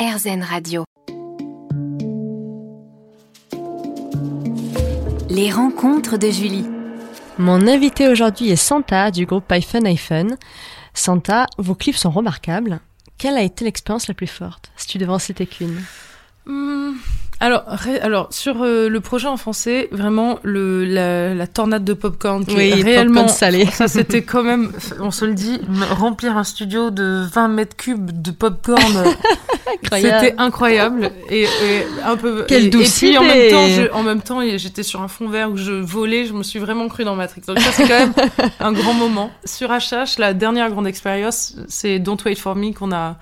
[0.00, 0.84] RZN Radio.
[5.28, 6.64] Les rencontres de Julie.
[7.36, 10.38] Mon invité aujourd'hui est Santa du groupe iPhone iPhone.
[10.94, 12.80] Santa, vos clips sont remarquables.
[13.18, 15.84] Quelle a été l'expérience la plus forte, si tu devais en citer qu'une
[16.46, 16.92] Hmm,
[17.40, 17.64] alors,
[18.02, 22.54] alors sur euh, le projet en français, vraiment le la, la tornade de popcorn qui
[22.54, 23.66] Oui, est réellement salé.
[23.72, 25.58] Ça c'était quand même, on se le dit,
[25.90, 29.04] remplir un studio de 20 mètres cubes de popcorn,
[29.92, 31.46] c'était incroyable et, et
[32.04, 32.44] un peu.
[32.46, 35.08] Quelle et, et douce puis en même temps, je- en même temps, j'étais sur un
[35.08, 37.42] fond vert où je volais, je me suis vraiment cru dans Matrix.
[37.46, 38.12] Donc ça c'est quand même
[38.60, 39.30] un grand moment.
[39.44, 43.16] Sur HH, la dernière grande expérience, c'est Don't Wait for Me qu'on a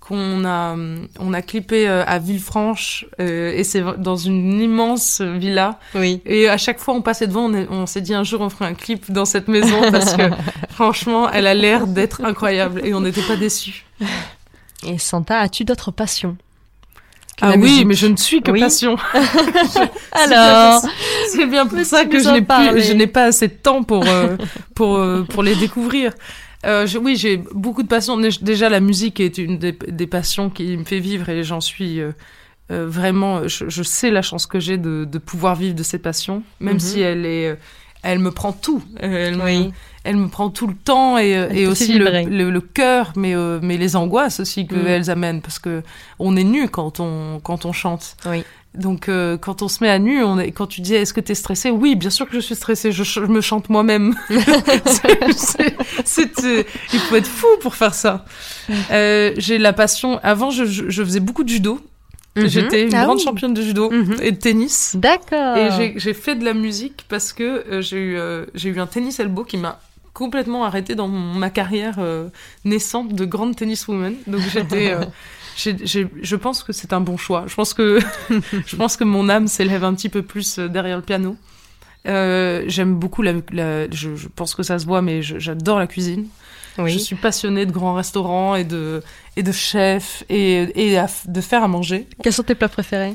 [0.00, 0.74] qu'on a
[1.18, 6.22] on a clippé euh, à Villefranche euh, et c'est dans une immense villa Oui.
[6.24, 8.48] et à chaque fois on passait devant on, est- on s'est dit un jour on
[8.48, 10.22] ferait un clip dans cette maison parce que
[10.70, 13.84] franchement elle a l'air d'être incroyable et on n'était pas déçus.
[14.86, 16.36] Et Santa, as-tu d'autres passions
[17.42, 18.60] Ah oui, musique mais je ne suis que Oui.
[18.60, 18.96] passion.
[20.12, 20.82] Alors,
[21.28, 23.82] C'est bien pour ça que je n'ai parler plus, je n'ai pas assez de temps
[23.82, 24.36] pour euh,
[24.74, 26.12] pour euh, pour les découvrir.
[26.66, 28.16] Euh, je- oui, j'ai beaucoup de passions.
[28.18, 31.60] Dé- Déjà, la musique est une des, des passions qui me fait vivre et j'en
[31.60, 32.12] suis euh,
[32.70, 33.48] euh, vraiment.
[33.48, 36.74] Je, je sais la chance que j'ai de, de pouvoir vivre de cette passion, même
[36.74, 36.80] Mhm.
[36.80, 37.58] si elle est,
[38.02, 38.82] elle me prend tout.
[39.02, 39.72] Euh, Elle me, oui.
[40.04, 42.24] elle me prend tout le temps et, euh, et aussi le, vibrer.
[42.24, 44.86] le, le cœur, mais euh, mais les angoisses aussi que Mhm.
[44.86, 45.82] elles amènent parce que
[46.18, 48.16] on est nu quand on quand on chante.
[48.26, 48.42] Oui.
[48.72, 51.20] Donc euh, quand on se met à nu, on est, quand tu dis est-ce que
[51.20, 54.14] tu es stressé Oui, bien sûr que je suis stressée, je, me chante moi-même.
[54.30, 54.40] Il
[57.00, 58.24] faut être fou pour faire ça.
[58.92, 61.80] Euh, J'ai la passion, avant je, je, je faisais beaucoup de judo,
[62.36, 62.46] Mhm.
[62.46, 63.24] j'étais une Ah grande oui.
[63.24, 64.16] championne de judo Mhm.
[64.22, 64.94] et de tennis.
[64.96, 65.56] D'accord.
[65.56, 68.86] Et j'ai- fait de la musique parce que euh, j'ai eu, euh, j'ai eu un
[68.86, 69.80] tennis elbow qui m'a
[70.14, 72.28] complètement arrêté dans mon- ma carrière euh,
[72.64, 74.14] naissante de grande tenniswoman.
[74.26, 75.04] Donc j'étais, euh,
[75.56, 77.44] je pense que c'est un bon choix.
[77.46, 77.98] Je pense que,
[78.66, 81.36] je pense que mon âme s'élève un petit peu plus derrière le piano.
[82.06, 85.86] Euh, J'aime beaucoup la, la- je, je pense que ça se voit, mais j'adore la
[85.86, 86.26] cuisine.
[86.78, 86.92] Oui.
[86.92, 89.02] Je suis passionnée de grands restaurants et de
[89.36, 92.06] et de chefs et, et à de faire à manger.
[92.22, 93.12] Quels sont tes plats préférés?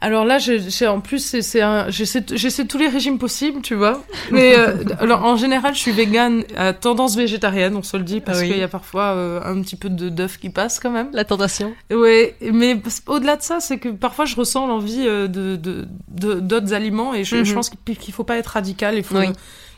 [0.00, 4.02] Alors là, j'ai en plus, c'est- c'est un- j'essaie tous les régimes possibles, tu vois.
[4.30, 8.20] Mais euh, alors, en général, je suis végane à tendance végétarienne, on se le dit,
[8.20, 8.48] parce Ah oui.
[8.50, 11.08] qu'il y a parfois euh, un petit peu de d'œuf qui passe quand même.
[11.12, 15.56] La tentation Ouais, mais au-delà de ça, c'est que parfois je ressens l'envie euh, de
[15.56, 17.44] de- de- d'autres aliments et je, Mhm.
[17.44, 19.28] je pense qu'il faut pas être radical, il faut Oui.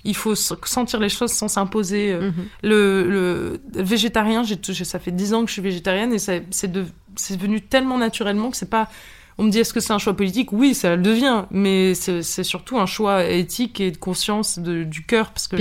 [0.05, 2.15] il faut sentir les choses sans s'imposer.
[2.15, 2.33] Mhm.
[2.65, 4.43] le, le végétarien,
[4.85, 6.85] ça fait dix ans que je suis végétarienne et c'est, de,
[7.17, 8.89] c'est venu tellement naturellement que c'est pas.
[9.39, 10.53] On me dit est-ce que c'est un choix politique?
[10.53, 15.05] Oui, ça le devient, mais c'est, surtout un choix éthique et de conscience de- du
[15.07, 15.57] cœur parce que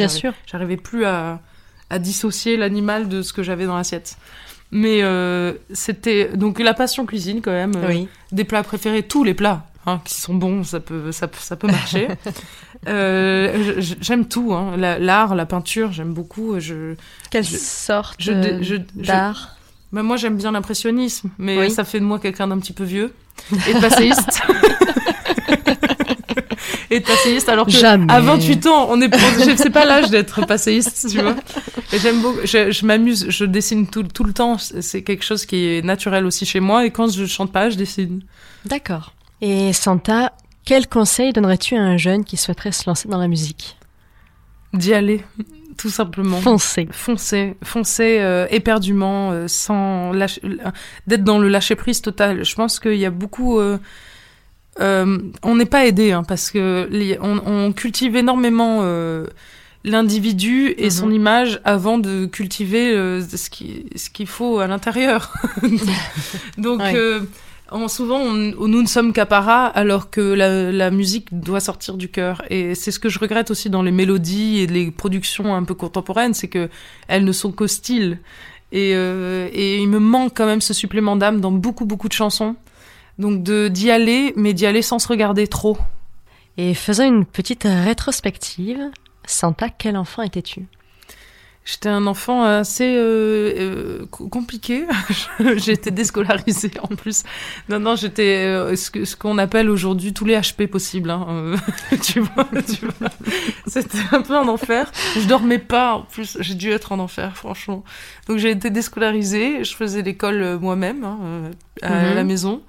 [0.51, 1.39] j'arrivais plus à,
[1.91, 4.17] à dissocier l'animal de ce que j'avais dans l'assiette.
[4.71, 7.73] Mais euh, c'était donc la passion cuisine quand même.
[7.77, 8.07] euh, Oui.
[8.31, 11.55] des plats préférés, tous les plats hein, qui sont bons, ça peut, ça, peut- ça
[11.55, 12.07] peut marcher.
[12.87, 14.77] Euh, j'aime tout, hein.
[14.77, 16.59] La- l'art, la peinture, j'aime beaucoup.
[16.59, 16.93] Je,
[17.31, 19.57] Quelle Je- sorte je- je- je- d'art?
[19.91, 21.71] Bah, moi, j'aime bien l'impressionnisme, mais Oui.
[21.71, 23.13] ça fait de moi quelqu'un d'un petit peu vieux
[23.67, 24.41] et de passéiste.
[26.89, 28.11] et de passéiste, alors que Jamais.
[28.11, 31.35] à 28 ans, on est, je- c'est pas l'âge d'être passéiste, tu vois.
[31.93, 34.57] Et j'aime beaucoup, je, je m'amuse, je dessine tout, tout le temps.
[34.57, 36.85] C'est quelque chose qui est naturel aussi chez moi.
[36.85, 38.21] Et quand je chante pas, je dessine.
[38.65, 39.13] D'accord.
[39.41, 40.33] Et Santa,
[40.65, 43.77] quel conseil donnerais-tu à un jeune qui souhaiterait se lancer dans la musique?
[44.73, 45.23] D'y aller,
[45.77, 46.41] tout simplement.
[46.41, 46.87] Foncez.
[46.91, 50.71] Foncer, foncer euh, éperdument, euh, sans lâcher, euh,
[51.07, 52.43] d'être dans le lâcher prise total.
[52.43, 53.59] Je pense qu'il y a beaucoup.
[54.79, 58.81] on n'est pas aidé hein, parce que les- on, on cultive énormément
[59.83, 60.89] l'individu et Mhm.
[60.89, 65.31] son image avant de cultiver euh, ce qui ce qu'il faut à l'intérieur.
[66.57, 66.93] Donc Ouais.
[66.95, 67.21] euh,
[67.87, 72.41] souvent nous ne sommes qu'apparat alors que la, musique doit sortir du cœur.
[72.49, 75.73] Et c'est ce que je regrette aussi dans les mélodies et les productions un peu
[75.73, 76.69] contemporaines c'est que
[77.07, 78.19] elles ne sont qu'au style
[78.71, 82.13] et, euh, et il me manque quand même ce supplément d'âme dans beaucoup beaucoup de
[82.13, 82.55] chansons.
[83.19, 85.77] Donc d'y aller mais d'y aller sans se regarder trop.
[86.57, 88.79] Et faisons une petite rétrospective.
[89.25, 90.67] Santa, quel enfant étais-tu?
[91.69, 94.85] J'étais un enfant assez euh, euh, co- compliqué.
[95.57, 97.23] j'ai été déscolarisée en plus.
[97.67, 101.09] Non, non, j'étais euh, ce que- ce qu'on appelle aujourd'hui tous les HP possibles.
[101.09, 101.25] Hein.
[101.29, 101.57] euh,
[102.01, 103.09] tu vois, tu vois.
[103.67, 104.89] C'était un peu un enfer.
[105.19, 106.37] Je dormais pas en plus.
[106.39, 107.83] J'ai dû être en enfer, franchement.
[108.29, 109.65] Donc j'ai été déscolarisée.
[109.65, 112.15] Je faisais l'école euh, moi-même hein, à Mhm.
[112.15, 112.61] la maison.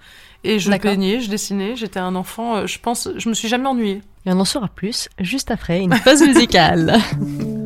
[0.43, 1.77] Et je peignais, je dessinais.
[1.77, 2.67] J'étais un enfant.
[2.67, 4.03] je pense, je me suis jamais ennuyée.
[4.27, 6.99] Et on en saura plus juste après une pause musicale.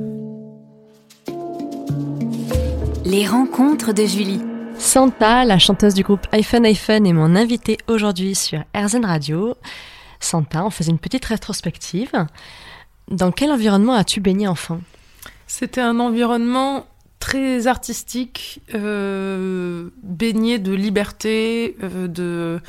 [3.12, 4.40] Les rencontres de Julie.
[4.78, 9.54] Santa, la chanteuse du groupe iPhone iPhone, est mon invitée aujourd'hui sur RZN Radio.
[10.18, 12.10] Santa, on faisait une petite rétrospective.
[13.08, 14.80] Dans quel environnement as-tu baigné enfant?
[15.46, 16.86] C'était un environnement
[17.18, 22.60] très artistique, euh, baigné de liberté, euh, de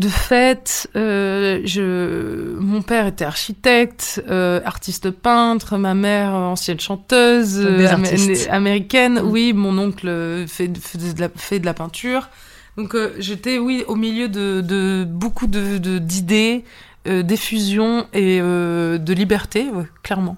[0.00, 0.88] de fête.
[0.96, 8.04] Euh, je, mon père était architecte, euh, artiste peintre, ma mère ancienne chanteuse euh, am-
[8.04, 8.48] artistes.
[8.50, 9.20] américaine.
[9.22, 9.30] Mm.
[9.30, 12.28] Oui, mon oncle fait, de la, fait de la peinture.
[12.76, 16.64] Donc euh, j'étais oui au milieu de, de beaucoup de de- d'idées,
[17.06, 20.36] euh, d'effusion et de liberté, ouais, clairement.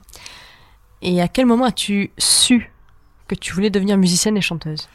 [1.03, 2.71] Et à quel moment as-tu su
[3.29, 4.89] que tu voulais devenir musicienne et chanteuse?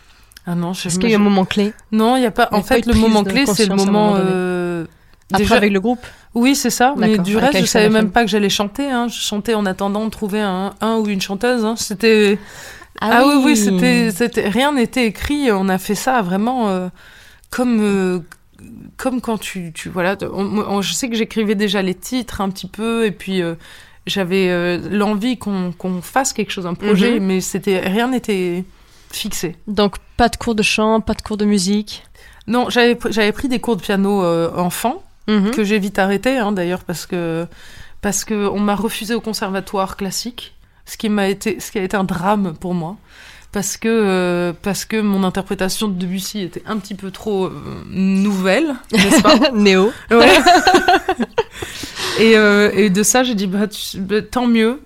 [0.47, 1.73] Ah non, je Est-ce qu'il y a un moment clé?
[1.91, 2.47] Non, il y a pas.
[2.51, 4.15] En fait, le moment clé, c'est le moment.
[4.17, 4.85] euh,
[5.31, 5.99] Après déjà- avec le groupe?
[6.35, 6.93] Oui, c'est ça.
[6.97, 8.89] Mais du reste, je iPhone savais même pas que j'allais chanter.
[8.89, 9.07] Hein.
[9.09, 11.65] Je chantais en attendant de trouver un, un ou une chanteuse.
[11.65, 11.75] Hein.
[11.77, 12.39] C'était.
[13.01, 14.47] Ah, oui, oui, c'était, c'était.
[14.47, 15.51] Rien n'était écrit.
[15.51, 16.87] On a fait ça vraiment euh,
[17.49, 17.79] comme.
[17.81, 18.19] euh,
[18.95, 22.49] comme quand tu, tu voilà, on- on- je sais que j'écrivais déjà les titres un
[22.49, 23.41] petit peu et puis
[24.07, 27.25] j'avais l'envie qu'on qu'on fasse quelque chose, un projet, Mhm.
[27.27, 28.63] mais c'était rien n'était
[29.11, 29.55] fixé.
[29.67, 32.03] Donc pas de cours de chant, pas de cours de musique.
[32.47, 35.51] Non, j'avais pr- j'avais pris des cours de piano euh, enfant Mhm.
[35.51, 37.45] que j'ai vite arrêté hein, d'ailleurs parce que
[38.01, 40.55] parce que on m'a refusé au conservatoire classique,
[40.85, 42.95] ce qui m'a été ce qui a été un drame pour moi
[43.51, 47.51] parce que euh, parce que mon interprétation de Debussy était un petit peu trop euh,
[47.89, 49.91] nouvelle, n'est-ce pas Néo.
[50.11, 50.37] Ouais.
[52.19, 54.81] et, et de ça j'ai dit bah, tu- bah, tant mieux.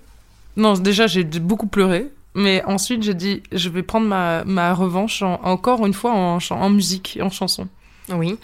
[0.56, 2.08] Non déjà j'ai beaucoup pleuré.
[2.34, 6.38] Mais ensuite, j'ai dit, je vais prendre ma, ma revanche en- encore une fois en,
[6.50, 7.68] en musique, en chanson.
[8.10, 8.36] Oui.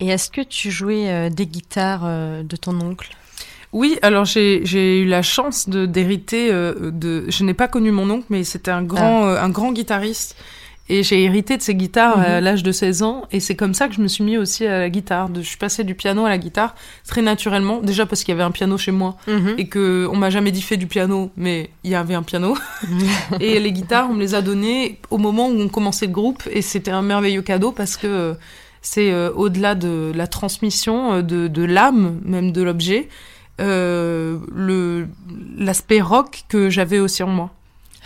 [0.00, 3.10] Et est-ce que tu jouais euh, des guitares euh, de ton oncle?
[3.72, 4.62] Oui, alors j'ai
[5.02, 7.26] eu la chance de d'hériter euh, de.
[7.28, 10.36] Je n'ai pas connu mon oncle, mais c'était un grand euh, un grand guitariste.
[10.88, 12.44] Et j'ai hérité de ses guitares à Mhm.
[12.44, 13.24] l'âge de 16 ans.
[13.32, 15.28] Et c'est comme ça que je me suis mis aussi à la guitare.
[15.30, 16.76] De, je suis passée du piano à la guitare
[17.08, 17.80] très naturellement.
[17.80, 19.16] Déjà parce qu'il y avait un piano chez moi
[19.58, 22.56] et que on m'a jamais dit fais du piano, mais il y avait un piano.
[23.40, 26.44] et les guitares, on me les a données au moment où on commençait le groupe.
[26.52, 28.34] Et c'était un merveilleux cadeau parce que euh,
[28.80, 33.08] c'est euh, au-delà de la transmission euh, de, de l'âme, même de l'objet,
[33.60, 34.38] euh,
[35.58, 37.50] l'aspect rock que j'avais aussi en moi.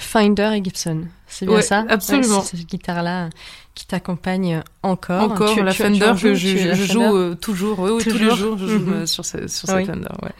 [0.00, 1.02] Finder et Gibson.
[1.26, 1.84] C'est bien Ouais, ça?
[1.88, 2.38] absolument.
[2.38, 3.30] Ouais, c'est cette guitare-là
[3.74, 5.22] qui t'accompagne encore.
[5.30, 7.90] Encore Tu- la tu- tu en Fender joues, que je, Fender joue euh, toujours, oui,
[7.92, 8.92] oui, tous les jours, je joue Mhm.
[8.92, 9.84] euh, sur, ce- sur Oui.
[9.84, 10.08] cette Fender.
[10.22, 10.32] Ouais.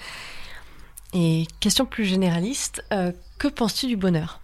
[1.12, 4.40] Et question plus généraliste, euh, que penses-tu du bonheur?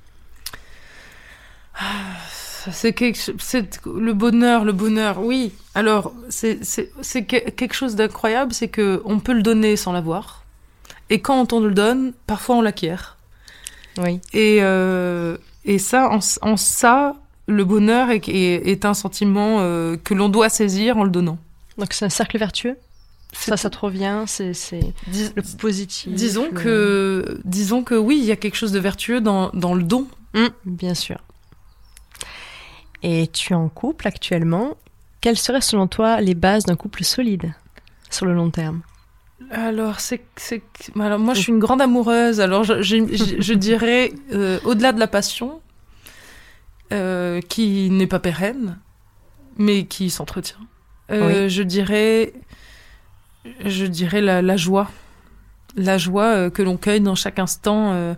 [2.72, 5.20] C'est quelque, c'est le bonheur, le bonheur.
[5.20, 5.52] Oui.
[5.74, 9.92] Alors, c'est c'est c'est que- quelque chose d'incroyable, c'est que on peut le donner sans
[9.92, 10.42] l'avoir,
[11.10, 13.15] et quand on le donne, parfois on l'acquiert.
[13.98, 14.20] Oui.
[14.32, 17.16] Et euh, et ça, en, en ça,
[17.46, 21.38] le bonheur est, est, est un sentiment euh, que l'on doit saisir en le donnant.
[21.78, 22.76] Donc c'est un cercle vertueux?
[23.32, 24.52] Ça, ça te revient, c'est
[25.12, 26.10] le positif.
[26.12, 29.75] disons le- que disons que oui, il y a quelque chose de vertueux dans dans
[29.75, 30.06] le don.
[30.34, 31.19] Mm, bien sûr.
[33.02, 34.75] Et tu es en couple actuellement.
[35.20, 37.52] Quelles seraient selon toi les bases d'un couple solide
[38.10, 38.81] sur le long terme?
[39.50, 40.62] Alors, c'est, c'est,
[40.98, 42.40] alors moi, je suis une grande amoureuse.
[42.40, 45.60] Alors, je, je, je- je dirais, euh, au-delà de la passion,
[46.93, 48.78] euh, qui n'est pas pérenne,
[49.58, 50.56] mais qui s'entretient,
[51.10, 52.32] euh, je dirais,
[53.64, 54.90] je dirais la, la joie.
[55.76, 58.14] La joie que l'on cueille dans chaque instant.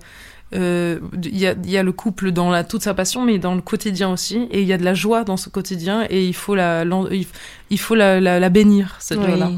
[0.52, 1.00] Il
[1.38, 4.10] y, a, y a le couple dans la, toute sa passion, mais dans le quotidien
[4.10, 4.48] aussi.
[4.50, 7.08] Et il y a de la joie dans ce quotidien, et il faut la, l'en-
[7.10, 7.26] il,
[7.68, 9.50] il faut la, la, la bénir, cette joie-là.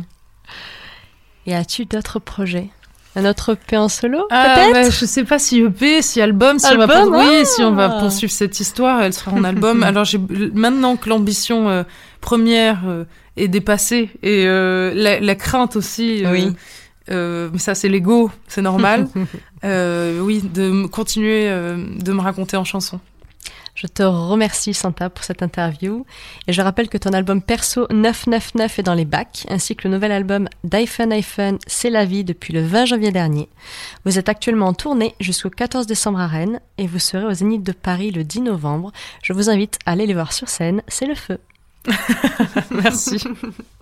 [1.46, 2.70] Et as-tu d'autres projets?
[3.16, 4.72] Un autre EP en solo Ah, peut-être?
[4.72, 7.62] bah, je sais pas si EP, si album, si on va Album, oui, ah si
[7.62, 9.82] on va poursuivre cette histoire, elle sera en album.
[9.82, 10.20] Alors j'ai
[10.54, 11.82] maintenant que l'ambition euh,
[12.20, 13.04] première euh,
[13.36, 16.22] est dépassée et euh, la, la crainte aussi.
[16.30, 16.52] Oui.
[17.08, 19.08] mais ça c'est l'ego, c'est normal.
[19.64, 23.00] oui, de continuer de me raconter en chanson.
[23.80, 26.04] Je te remercie Santa pour cette interview
[26.46, 29.94] et je rappelle que ton album perso 999 est dans les bacs ainsi que le
[29.94, 33.48] nouvel album d'iPhone iPhone C'est la vie depuis le 20 janvier dernier.
[34.04, 37.62] Vous êtes actuellement en tournée jusqu'au 14 décembre à Rennes et vous serez au Zénith
[37.62, 38.92] de Paris le 10 novembre.
[39.22, 41.38] Je vous invite à aller les voir sur scène, c'est le feu.
[42.70, 43.16] Merci.